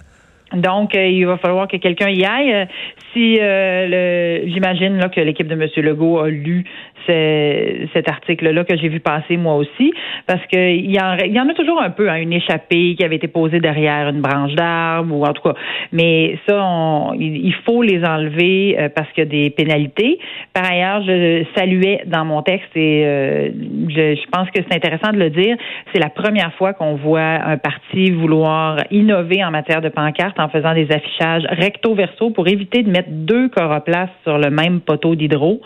Donc, 0.53 0.95
euh, 0.95 1.07
il 1.07 1.25
va 1.25 1.38
falloir 1.38 1.67
que 1.67 1.77
quelqu'un 1.77 2.10
y 2.10 2.24
aille. 2.24 2.53
Euh, 2.53 2.65
si 3.13 3.39
euh, 3.39 4.48
j'imagine 4.48 5.10
que 5.10 5.22
l'équipe 5.22 5.48
de 5.48 5.53
M. 5.53 5.67
Legault 5.77 6.19
a 6.19 6.29
lu 6.29 6.65
cet 7.07 8.10
article-là 8.10 8.63
que 8.63 8.77
j'ai 8.77 8.89
vu 8.89 9.00
passer 9.00 9.38
moi 9.38 9.55
aussi, 9.55 9.93
parce 10.27 10.45
qu'il 10.48 10.91
y, 10.91 10.95
y 10.95 11.39
en 11.39 11.50
a 11.50 11.53
toujours 11.53 11.81
un 11.81 11.89
peu, 11.89 12.10
hein, 12.10 12.15
une 12.15 12.33
échappée 12.33 12.95
qui 12.95 13.03
avait 13.03 13.17
été 13.17 13.27
posée 13.27 13.60
derrière 13.60 14.10
une 14.10 14.22
branche 14.22 14.53
d'arbre 14.53 15.15
ou 15.15 15.25
en 15.25 15.33
tout 15.33 15.41
cas. 15.43 15.55
Mais 15.91 16.38
ça, 16.48 17.12
il 17.19 17.53
faut 17.65 17.81
les 17.81 18.03
enlever 18.03 18.77
parce 18.95 19.10
qu'il 19.12 19.24
y 19.24 19.27
a 19.27 19.29
des 19.29 19.50
pénalités. 19.50 20.19
Par 20.53 20.69
ailleurs, 20.69 21.03
je 21.03 21.43
saluais 21.55 22.01
dans 22.05 22.25
mon 22.25 22.41
texte 22.41 22.75
et 22.75 23.51
je, 23.89 24.15
je 24.15 24.29
pense 24.31 24.50
que 24.51 24.62
c'est 24.67 24.75
intéressant 24.75 25.12
de 25.12 25.19
le 25.19 25.29
dire. 25.29 25.57
C'est 25.93 26.00
la 26.00 26.10
première 26.10 26.53
fois 26.53 26.74
qu'on 26.74 26.95
voit 26.95 27.22
un 27.22 27.57
parti 27.57 28.12
vouloir 28.12 28.77
innover 28.91 29.43
en 29.43 29.51
matière 29.51 29.81
de 29.81 29.89
pancarte 29.89 30.39
en 30.39 30.50
faisant 30.50 30.74
des 30.74 30.91
affichages 30.91 31.43
recto 31.50 31.93
verso 31.95 32.31
pour 32.31 32.48
éviter 32.48 32.83
de 32.83 32.89
mettre 32.89 33.10
deux 33.10 33.50
coroplaces 33.50 34.10
sur 34.24 34.38
le 34.38 34.50
même 34.50 34.81
poteau 34.81 35.15
d'hydro. 35.15 35.62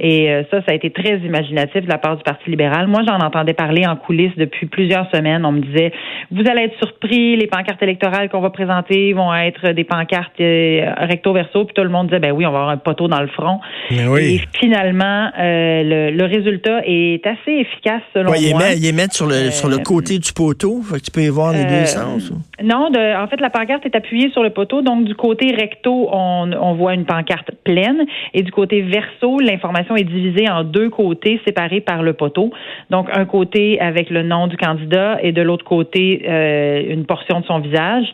Et 0.00 0.30
euh, 0.30 0.42
ça, 0.50 0.62
ça 0.62 0.72
a 0.72 0.74
été 0.74 0.81
été 0.82 0.90
très 0.90 1.18
imaginatif 1.18 1.84
de 1.84 1.88
la 1.88 1.98
part 1.98 2.16
du 2.16 2.22
Parti 2.22 2.50
libéral. 2.50 2.86
Moi, 2.88 3.02
j'en 3.06 3.18
entendais 3.18 3.52
parler 3.52 3.86
en 3.86 3.96
coulisses 3.96 4.36
depuis 4.36 4.66
plusieurs 4.66 5.08
semaines. 5.10 5.44
On 5.44 5.52
me 5.52 5.60
disait, 5.60 5.92
vous 6.30 6.42
allez 6.48 6.62
être 6.62 6.78
surpris, 6.78 7.36
les 7.36 7.46
pancartes 7.46 7.82
électorales 7.82 8.28
qu'on 8.28 8.40
va 8.40 8.50
présenter 8.50 9.12
vont 9.12 9.32
être 9.34 9.70
des 9.72 9.84
pancartes 9.84 10.40
euh, 10.40 10.92
recto-verso. 10.96 11.64
Puis 11.64 11.74
tout 11.74 11.82
le 11.82 11.88
monde 11.88 12.08
disait, 12.08 12.18
ben 12.18 12.32
oui, 12.32 12.46
on 12.46 12.50
va 12.50 12.58
avoir 12.58 12.70
un 12.70 12.76
poteau 12.76 13.08
dans 13.08 13.20
le 13.20 13.28
front. 13.28 13.60
Et 13.90 14.40
finalement, 14.54 15.30
euh, 15.38 16.10
le, 16.10 16.32
résultat 16.32 16.80
est 16.86 17.26
assez 17.26 17.52
efficace 17.52 18.02
selon 18.14 18.30
moi. 18.30 18.38
Il 18.38 18.86
est 18.86 19.12
sur 19.12 19.26
le, 19.26 19.50
sur 19.50 19.68
le 19.68 19.78
côté 19.78 20.18
du 20.18 20.32
poteau. 20.32 20.80
Fait 20.82 20.98
que 20.98 21.04
tu 21.04 21.10
peux 21.10 21.20
y 21.22 21.28
voir 21.28 21.52
les 21.52 21.64
deux 21.64 21.86
sens. 21.86 22.32
Non, 22.62 22.88
en 22.92 23.26
fait, 23.28 23.40
la 23.40 23.50
pancarte 23.50 23.84
est 23.84 23.96
appuyée 23.96 24.30
sur 24.30 24.42
le 24.42 24.50
poteau. 24.50 24.82
Donc, 24.82 25.04
du 25.04 25.14
côté 25.14 25.54
recto, 25.54 26.08
on, 26.12 26.50
on 26.52 26.74
voit 26.74 26.94
une 26.94 27.04
pancarte 27.04 27.50
pleine. 27.64 28.04
Et 28.34 28.42
du 28.42 28.50
côté 28.50 28.82
verso, 28.82 29.38
l'information 29.40 29.96
est 29.96 30.04
divisée 30.04 30.48
en 30.48 30.64
deux 30.72 30.90
côtés 30.90 31.40
séparés 31.44 31.80
par 31.80 32.02
le 32.02 32.12
poteau. 32.14 32.50
Donc, 32.90 33.08
un 33.12 33.24
côté 33.24 33.80
avec 33.80 34.10
le 34.10 34.22
nom 34.22 34.46
du 34.46 34.56
candidat 34.56 35.18
et 35.22 35.32
de 35.32 35.42
l'autre 35.42 35.64
côté, 35.64 36.22
euh, 36.28 36.82
une 36.88 37.04
portion 37.04 37.40
de 37.40 37.46
son 37.46 37.60
visage. 37.60 38.06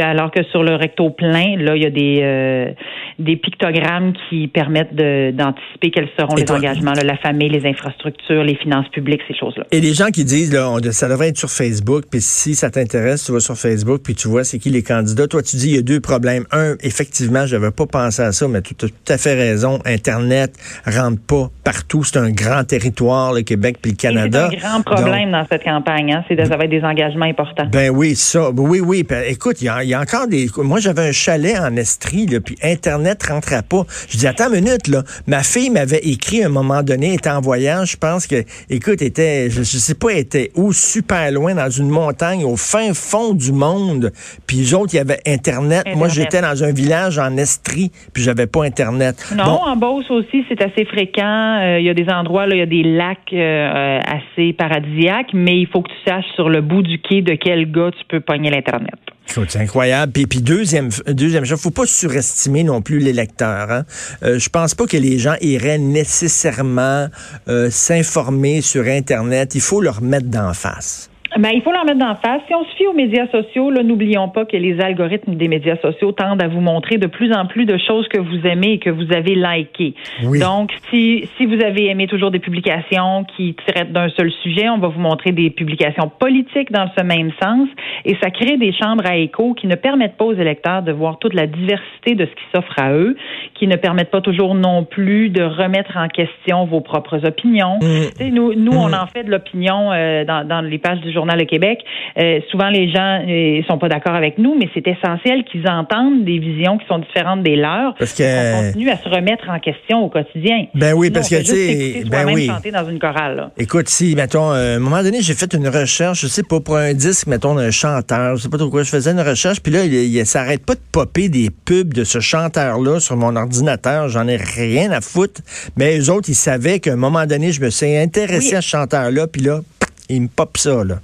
Alors 0.00 0.30
que 0.30 0.42
sur 0.44 0.62
le 0.62 0.74
recto 0.74 1.10
plein, 1.10 1.56
là, 1.58 1.76
il 1.76 1.82
y 1.82 1.86
a 1.86 1.90
des, 1.90 2.18
euh, 2.22 2.72
des 3.18 3.36
pictogrammes 3.36 4.12
qui 4.28 4.48
permettent 4.48 4.94
d'anticiper 4.94 5.90
quels 5.90 6.08
seront 6.18 6.34
les 6.34 6.50
engagements, 6.50 6.92
la 6.92 7.16
famille, 7.16 7.48
les 7.48 7.66
infrastructures, 7.66 8.44
les 8.44 8.56
finances 8.56 8.88
publiques, 8.88 9.20
ces 9.28 9.34
choses-là. 9.34 9.64
Et 9.70 9.80
les 9.80 9.94
gens 9.94 10.08
qui 10.08 10.24
disent, 10.24 10.52
là, 10.52 10.78
ça 10.92 11.08
devrait 11.08 11.28
être 11.28 11.38
sur 11.38 11.50
Facebook, 11.50 12.04
puis 12.10 12.20
si 12.20 12.54
ça 12.54 12.70
t'intéresse, 12.70 13.24
tu 13.24 13.32
vas 13.32 13.40
sur 13.40 13.56
Facebook, 13.56 14.02
puis 14.02 14.14
tu 14.14 14.28
vois 14.28 14.44
c'est 14.44 14.58
qui 14.58 14.70
les 14.70 14.82
candidats. 14.82 15.26
Toi, 15.26 15.42
tu 15.42 15.56
dis, 15.56 15.70
il 15.70 15.76
y 15.76 15.78
a 15.78 15.82
deux 15.82 16.00
problèmes. 16.00 16.44
Un, 16.52 16.74
effectivement, 16.82 17.46
je 17.46 17.56
n'avais 17.56 17.70
pas 17.70 17.86
pensé 17.86 18.22
à 18.22 18.32
ça, 18.32 18.48
mais 18.48 18.62
tu 18.62 18.74
as 18.84 18.88
tout 18.88 19.08
à 19.08 19.18
fait 19.18 19.34
raison. 19.34 19.78
Internet 19.84 20.52
rentre 20.86 21.20
pas 21.26 21.50
partout. 21.64 22.01
C'est 22.04 22.18
un 22.18 22.30
grand 22.30 22.64
territoire, 22.64 23.32
le 23.32 23.42
Québec 23.42 23.76
puis 23.80 23.92
le 23.92 23.96
Canada. 23.96 24.48
C'est 24.50 24.64
un 24.64 24.80
grand 24.80 24.82
problème 24.82 25.32
dans 25.32 25.46
cette 25.50 25.64
campagne. 25.64 26.12
Hein? 26.12 26.24
C'est 26.28 26.42
ça 26.44 26.56
va 26.56 26.64
être 26.64 26.70
des 26.70 26.82
engagements 26.82 27.26
importants. 27.26 27.66
Ben 27.70 27.90
oui, 27.90 28.14
ça. 28.14 28.50
Oui, 28.50 28.80
oui. 28.80 29.06
écoute, 29.26 29.62
il 29.62 29.66
y, 29.66 29.94
a 29.94 30.00
encore 30.00 30.26
des... 30.26 30.48
Moi, 30.58 30.80
j'avais 30.80 31.08
un 31.08 31.12
chalet 31.12 31.58
en 31.58 31.76
Estrie, 31.76 32.26
là, 32.26 32.40
puis 32.40 32.56
Internet 32.62 33.22
rentrait 33.22 33.62
pas. 33.62 33.84
Je 34.08 34.18
dis, 34.18 34.26
attends 34.26 34.52
une 34.52 34.64
minute, 34.64 34.88
là. 34.88 35.02
Ma 35.26 35.42
fille 35.42 35.70
m'avait 35.70 35.98
écrit 35.98 36.42
à 36.42 36.46
un 36.46 36.50
moment 36.50 36.82
donné, 36.82 37.14
était 37.14 37.30
en 37.30 37.40
voyage, 37.40 37.92
je 37.92 37.96
pense 37.96 38.26
que, 38.26 38.44
écoute, 38.70 39.02
était, 39.02 39.50
je, 39.50 39.62
sais 39.62 39.94
pas, 39.94 40.12
était 40.12 40.50
où, 40.54 40.72
super 40.72 41.30
loin, 41.30 41.54
dans 41.54 41.70
une 41.70 41.88
montagne, 41.88 42.44
au 42.44 42.56
fin 42.56 42.94
fond 42.94 43.34
du 43.34 43.52
monde. 43.52 44.12
Puis 44.46 44.58
les 44.58 44.74
autres, 44.74 44.94
il 44.94 44.96
y 44.96 45.00
avait 45.00 45.20
Internet. 45.26 45.86
Moi, 45.94 46.08
j'étais 46.08 46.40
dans 46.40 46.62
un 46.64 46.72
village 46.72 47.18
en 47.18 47.36
Estrie, 47.36 47.90
puis 48.12 48.22
j'avais 48.22 48.46
pas 48.46 48.64
Internet. 48.64 49.32
Non, 49.36 49.60
en 49.62 49.76
Beauce 49.76 50.10
aussi, 50.10 50.44
c'est 50.48 50.62
assez 50.62 50.84
fréquent. 50.84 51.60
Euh, 51.60 51.78
il 51.78 51.86
y 51.86 51.90
a 51.90 51.91
des 51.94 52.08
endroits, 52.08 52.46
là, 52.46 52.54
il 52.54 52.58
y 52.58 52.62
a 52.62 52.66
des 52.66 52.82
lacs 52.82 53.32
euh, 53.32 53.98
assez 54.04 54.52
paradisiaques, 54.52 55.30
mais 55.32 55.58
il 55.58 55.66
faut 55.66 55.82
que 55.82 55.90
tu 55.90 55.98
saches 56.06 56.30
sur 56.34 56.48
le 56.48 56.60
bout 56.60 56.82
du 56.82 56.98
quai 57.00 57.22
de 57.22 57.34
quel 57.34 57.70
gars 57.70 57.90
tu 57.90 58.04
peux 58.08 58.20
pogner 58.20 58.50
l'Internet. 58.50 58.98
C'est 59.26 59.56
incroyable. 59.56 60.12
Puis, 60.12 60.26
puis 60.26 60.42
deuxième, 60.42 60.90
deuxième 61.06 61.44
chose, 61.44 61.60
faut 61.60 61.70
pas 61.70 61.86
surestimer 61.86 62.64
non 62.64 62.82
plus 62.82 62.98
les 62.98 63.12
lecteurs. 63.12 63.70
Hein? 63.70 63.84
Euh, 64.22 64.38
je 64.38 64.48
pense 64.48 64.74
pas 64.74 64.86
que 64.86 64.96
les 64.96 65.18
gens 65.18 65.34
iraient 65.40 65.78
nécessairement 65.78 67.06
euh, 67.48 67.70
s'informer 67.70 68.60
sur 68.60 68.84
Internet. 68.84 69.54
Il 69.54 69.60
faut 69.60 69.80
leur 69.80 70.02
mettre 70.02 70.26
d'en 70.26 70.52
face. 70.52 71.11
Ben, 71.38 71.50
il 71.54 71.62
faut 71.62 71.72
leur 71.72 71.84
mettre 71.86 71.98
d'en 71.98 72.14
face. 72.16 72.42
Si 72.46 72.54
on 72.54 72.64
se 72.64 72.74
fie 72.76 72.86
aux 72.86 72.92
médias 72.92 73.26
sociaux, 73.28 73.70
là, 73.70 73.82
n'oublions 73.82 74.28
pas 74.28 74.44
que 74.44 74.56
les 74.56 74.80
algorithmes 74.80 75.34
des 75.34 75.48
médias 75.48 75.76
sociaux 75.76 76.12
tendent 76.12 76.42
à 76.42 76.48
vous 76.48 76.60
montrer 76.60 76.98
de 76.98 77.06
plus 77.06 77.32
en 77.32 77.46
plus 77.46 77.64
de 77.64 77.78
choses 77.78 78.06
que 78.08 78.18
vous 78.18 78.46
aimez 78.46 78.72
et 78.72 78.78
que 78.78 78.90
vous 78.90 79.12
avez 79.12 79.34
likées. 79.34 79.94
Donc, 80.22 80.72
si, 80.90 81.28
si 81.36 81.46
vous 81.46 81.62
avez 81.62 81.86
aimé 81.86 82.06
toujours 82.06 82.30
des 82.30 82.38
publications 82.38 83.24
qui 83.36 83.54
traitent 83.54 83.92
d'un 83.92 84.10
seul 84.10 84.30
sujet, 84.42 84.68
on 84.68 84.78
va 84.78 84.88
vous 84.88 85.00
montrer 85.00 85.32
des 85.32 85.48
publications 85.48 86.10
politiques 86.18 86.70
dans 86.70 86.90
ce 86.96 87.02
même 87.02 87.30
sens 87.42 87.68
et 88.04 88.14
ça 88.22 88.30
crée 88.30 88.58
des 88.58 88.72
chambres 88.72 89.06
à 89.06 89.16
écho 89.16 89.54
qui 89.54 89.66
ne 89.66 89.74
permettent 89.74 90.16
pas 90.16 90.26
aux 90.26 90.34
électeurs 90.34 90.82
de 90.82 90.92
voir 90.92 91.18
toute 91.18 91.34
la 91.34 91.46
diversité 91.46 92.14
de 92.14 92.26
ce 92.26 92.30
qui 92.30 92.44
s'offre 92.54 92.78
à 92.78 92.92
eux, 92.92 93.16
qui 93.54 93.66
ne 93.66 93.76
permettent 93.76 94.10
pas 94.10 94.20
toujours 94.20 94.54
non 94.54 94.84
plus 94.84 95.30
de 95.30 95.42
remettre 95.42 95.96
en 95.96 96.08
question 96.08 96.66
vos 96.66 96.80
propres 96.80 97.24
opinions. 97.26 97.78
Mmh. 97.80 98.28
Nous, 98.32 98.54
nous 98.54 98.72
mmh. 98.72 98.76
on 98.76 98.92
en 98.92 99.06
fait 99.06 99.24
de 99.24 99.30
l'opinion 99.30 99.92
euh, 99.92 100.24
dans, 100.24 100.46
dans 100.46 100.60
les 100.60 100.78
pages 100.78 101.00
du 101.00 101.10
journal 101.10 101.21
Journal 101.22 101.38
Le 101.38 101.44
Québec, 101.44 101.78
euh, 102.18 102.40
souvent 102.50 102.68
les 102.68 102.90
gens 102.90 103.22
ne 103.24 103.60
euh, 103.60 103.62
sont 103.68 103.78
pas 103.78 103.88
d'accord 103.88 104.14
avec 104.14 104.38
nous, 104.38 104.56
mais 104.58 104.68
c'est 104.74 104.86
essentiel 104.88 105.44
qu'ils 105.44 105.68
entendent 105.68 106.24
des 106.24 106.38
visions 106.38 106.78
qui 106.78 106.86
sont 106.88 106.98
différentes 106.98 107.44
des 107.44 107.54
leurs. 107.54 107.94
Parce 107.94 108.12
que 108.12 108.22
on 108.22 108.66
continue 108.66 108.90
à 108.90 108.96
se 108.96 109.08
remettre 109.08 109.48
en 109.48 109.60
question 109.60 110.04
au 110.04 110.08
quotidien. 110.08 110.66
Ben 110.74 110.94
oui, 110.94 111.10
parce 111.10 111.28
que 111.28 111.36
tu 111.36 111.44
sais, 111.44 112.02
ben 112.10 112.26
oui. 112.26 112.46
chanter 112.46 112.72
dans 112.72 112.88
une 112.88 112.98
chorale. 112.98 113.50
Écoute, 113.56 113.88
si 113.88 114.16
mettons, 114.16 114.52
euh, 114.52 114.74
à 114.74 114.76
un 114.76 114.78
moment 114.80 115.02
donné, 115.02 115.18
j'ai 115.20 115.34
fait 115.34 115.54
une 115.54 115.68
recherche, 115.68 116.22
je 116.22 116.26
sais 116.26 116.42
pas 116.42 116.58
pour 116.58 116.76
un 116.76 116.92
disque, 116.92 117.28
mettons 117.28 117.54
d'un 117.54 117.70
chanteur, 117.70 118.36
je 118.36 118.42
sais 118.42 118.48
pas 118.48 118.58
trop 118.58 118.68
quoi, 118.68 118.82
je 118.82 118.90
faisais 118.90 119.12
une 119.12 119.20
recherche, 119.20 119.62
puis 119.62 119.72
là, 119.72 119.84
il, 119.84 119.94
il 119.94 120.26
s'arrête 120.26 120.66
pas 120.66 120.74
de 120.74 120.80
popper 120.90 121.28
des 121.28 121.50
pubs 121.50 121.94
de 121.94 122.02
ce 122.02 122.18
chanteur-là 122.18 122.98
sur 122.98 123.16
mon 123.16 123.36
ordinateur. 123.36 124.08
J'en 124.08 124.26
ai 124.26 124.36
rien 124.36 124.90
à 124.90 125.00
foutre. 125.00 125.40
Mais 125.76 125.98
eux 125.98 126.10
autres, 126.10 126.28
ils 126.28 126.34
savaient 126.34 126.80
qu'à 126.80 126.94
un 126.94 126.96
moment 126.96 127.26
donné, 127.26 127.52
je 127.52 127.60
me 127.60 127.70
suis 127.70 127.96
intéressé 127.96 128.56
à 128.56 128.60
ce 128.60 128.68
chanteur-là, 128.68 129.26
puis 129.28 129.42
là, 129.42 129.60
il 130.08 130.22
me 130.22 130.28
pop 130.28 130.56
ça 130.56 130.84
là. 130.84 130.96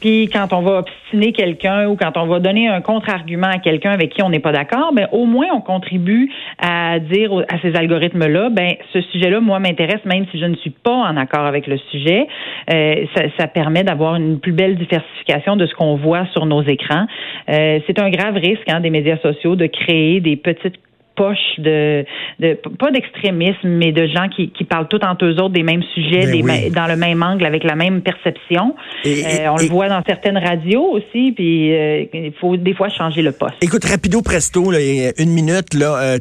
Puis 0.00 0.28
quand 0.32 0.52
on 0.52 0.62
va 0.62 0.78
obstiner 0.78 1.32
quelqu'un 1.32 1.88
ou 1.88 1.96
quand 1.96 2.16
on 2.16 2.26
va 2.26 2.38
donner 2.38 2.68
un 2.68 2.80
contre-argument 2.80 3.48
à 3.48 3.58
quelqu'un 3.58 3.90
avec 3.90 4.10
qui 4.10 4.22
on 4.22 4.30
n'est 4.30 4.38
pas 4.38 4.52
d'accord, 4.52 4.92
ben 4.92 5.08
au 5.12 5.26
moins 5.26 5.46
on 5.52 5.60
contribue 5.60 6.30
à 6.58 6.98
dire 7.00 7.32
à 7.48 7.58
ces 7.60 7.74
algorithmes-là, 7.74 8.50
ben 8.50 8.74
ce 8.92 9.00
sujet-là, 9.00 9.40
moi, 9.40 9.58
m'intéresse 9.58 10.04
même 10.04 10.26
si 10.30 10.38
je 10.38 10.44
ne 10.44 10.54
suis 10.56 10.70
pas 10.70 10.94
en 10.94 11.16
accord 11.16 11.46
avec 11.46 11.66
le 11.66 11.78
sujet. 11.90 12.26
Euh, 12.72 13.06
ça, 13.14 13.22
ça, 13.38 13.46
permet 13.48 13.82
d'avoir 13.82 14.16
une 14.16 14.38
plus 14.38 14.52
belle 14.52 14.76
diversification 14.76 15.56
de 15.56 15.66
ce 15.66 15.74
qu'on 15.74 15.96
voit 15.96 16.26
sur 16.32 16.46
nos 16.46 16.62
écrans. 16.62 17.06
Euh, 17.48 17.80
c'est 17.86 17.98
un 17.98 18.10
grave 18.10 18.34
risque 18.34 18.68
hein, 18.68 18.80
des 18.80 18.90
médias 18.90 19.18
sociaux 19.18 19.56
de 19.56 19.66
créer 19.66 20.20
des 20.20 20.36
petites 20.36 20.76
poche 21.22 21.58
de, 21.58 22.04
de 22.38 22.48
pas 22.78 22.90
d'extrémisme, 22.90 23.68
mais 23.80 23.90
de 23.92 24.06
gens 24.06 24.28
qui, 24.34 24.50
qui 24.50 24.64
parlent 24.64 24.88
tout 24.88 25.04
entre 25.04 25.24
eux 25.26 25.36
autres 25.42 25.56
des 25.60 25.64
mêmes 25.64 25.82
sujets, 25.94 26.24
ben 26.26 26.46
des 26.46 26.70
dans 26.70 26.86
le 26.86 26.96
même 26.96 27.22
angle, 27.22 27.44
avec 27.44 27.64
la 27.64 27.74
même 27.74 28.00
perception. 28.02 28.74
Euh, 29.04 29.48
on 29.54 29.56
le 29.56 29.68
voit 29.68 29.88
dans 29.88 30.02
certaines 30.06 30.38
radios 30.38 30.86
aussi, 30.96 31.32
puis 31.32 31.74
euh, 31.74 32.04
il 32.14 32.32
faut 32.40 32.56
des 32.56 32.74
fois 32.74 32.88
changer 32.88 33.22
le 33.22 33.32
poste. 33.32 33.56
Écoute, 33.60 33.84
rapido 33.84 34.22
presto, 34.22 34.70
là, 34.70 34.78
une 35.18 35.30
minute, 35.30 35.74
là, 35.74 35.90
euh, 35.96 36.18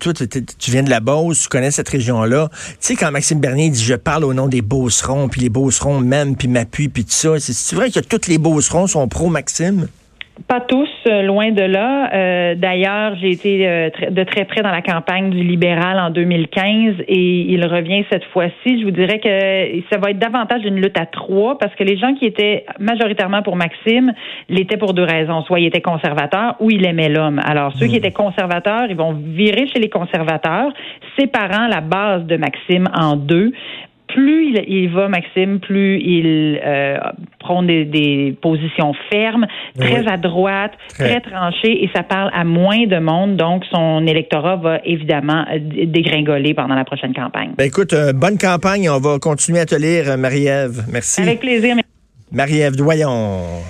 toi, 0.00 0.12
tu 0.14 0.70
viens 0.70 0.82
de 0.82 0.90
la 0.90 1.00
Beauce, 1.00 1.42
tu 1.42 1.48
connais 1.48 1.70
cette 1.70 1.88
région-là. 1.88 2.48
Tu 2.50 2.76
sais, 2.80 2.94
quand 2.94 3.10
Maxime 3.10 3.40
Bernier 3.40 3.70
dit 3.70 3.84
«je 3.84 3.94
parle 3.94 4.24
au 4.24 4.34
nom 4.34 4.48
des 4.48 4.62
Beaucerons», 4.62 5.28
puis 5.30 5.42
les 5.42 5.50
Beaucerons 5.50 6.00
m'aiment, 6.00 6.36
puis 6.36 6.48
m'appuient, 6.48 6.88
puis 6.88 7.04
tout 7.04 7.10
ça, 7.10 7.38
c'est 7.38 7.76
vrai 7.76 7.90
que 7.90 8.00
tous 8.00 8.28
les 8.28 8.38
Beaucerons 8.38 8.86
sont 8.86 9.06
pro-Maxime? 9.08 9.88
Pas 10.48 10.60
tous, 10.60 10.88
loin 11.06 11.50
de 11.50 11.62
là. 11.62 12.10
Euh, 12.12 12.54
d'ailleurs, 12.54 13.14
j'ai 13.20 13.30
été 13.30 13.66
euh, 13.66 13.90
de 14.10 14.24
très 14.24 14.44
près 14.44 14.62
dans 14.62 14.70
la 14.70 14.82
campagne 14.82 15.30
du 15.30 15.42
libéral 15.42 15.98
en 15.98 16.10
2015 16.10 16.94
et 17.08 17.52
il 17.52 17.64
revient 17.64 18.04
cette 18.10 18.24
fois-ci. 18.26 18.80
Je 18.80 18.84
vous 18.84 18.90
dirais 18.90 19.18
que 19.18 19.82
ça 19.90 19.98
va 19.98 20.10
être 20.10 20.18
davantage 20.18 20.62
une 20.64 20.80
lutte 20.80 20.98
à 20.98 21.06
trois 21.06 21.58
parce 21.58 21.74
que 21.74 21.84
les 21.84 21.96
gens 21.96 22.14
qui 22.14 22.26
étaient 22.26 22.64
majoritairement 22.78 23.42
pour 23.42 23.56
Maxime 23.56 24.12
l'étaient 24.48 24.76
pour 24.76 24.94
deux 24.94 25.04
raisons. 25.04 25.42
Soit 25.42 25.60
il 25.60 25.66
était 25.66 25.80
conservateur 25.80 26.56
ou 26.60 26.70
il 26.70 26.86
aimait 26.86 27.08
l'homme. 27.08 27.40
Alors, 27.44 27.72
ceux 27.76 27.86
qui 27.86 27.94
hmm. 27.94 27.98
étaient 27.98 28.12
conservateurs, 28.12 28.86
ils 28.88 28.96
vont 28.96 29.12
virer 29.12 29.66
chez 29.66 29.78
les 29.78 29.88
conservateurs, 29.88 30.72
séparant 31.18 31.66
la 31.68 31.80
base 31.80 32.24
de 32.24 32.36
Maxime 32.36 32.88
en 32.94 33.16
deux 33.16 33.52
plus 34.14 34.54
il, 34.66 34.88
va, 34.90 35.08
Maxime, 35.08 35.60
plus 35.60 35.98
il 36.00 36.60
euh, 36.64 36.98
prend 37.38 37.62
des, 37.62 38.36
positions 38.40 38.92
fermes, 39.10 39.46
très 39.78 40.06
à 40.06 40.16
droite, 40.16 40.72
très. 40.88 41.20
tranchées, 41.20 41.84
et 41.84 41.90
ça 41.94 42.02
parle 42.02 42.30
à 42.32 42.44
moins 42.44 42.86
de 42.86 42.98
monde. 42.98 43.36
Donc, 43.36 43.64
son 43.72 44.06
électorat 44.06 44.56
va 44.56 44.80
évidemment 44.84 45.44
euh, 45.52 45.58
dégringoler 45.86 46.54
pendant 46.54 46.74
la 46.74 46.84
prochaine 46.84 47.14
campagne. 47.14 47.52
Ben 47.56 47.64
écoute, 47.64 47.92
euh, 47.92 48.12
bonne 48.12 48.38
campagne. 48.38 48.88
On 48.88 48.98
va 48.98 49.18
continuer 49.18 49.60
à 49.60 49.66
te 49.66 49.74
lire, 49.74 50.16
Marie-Ève. 50.16 50.84
Merci. 50.92 51.22
Avec 51.22 51.40
plaisir. 51.40 51.76
Marie-Ève 52.32 52.76
Doyon. 52.76 53.62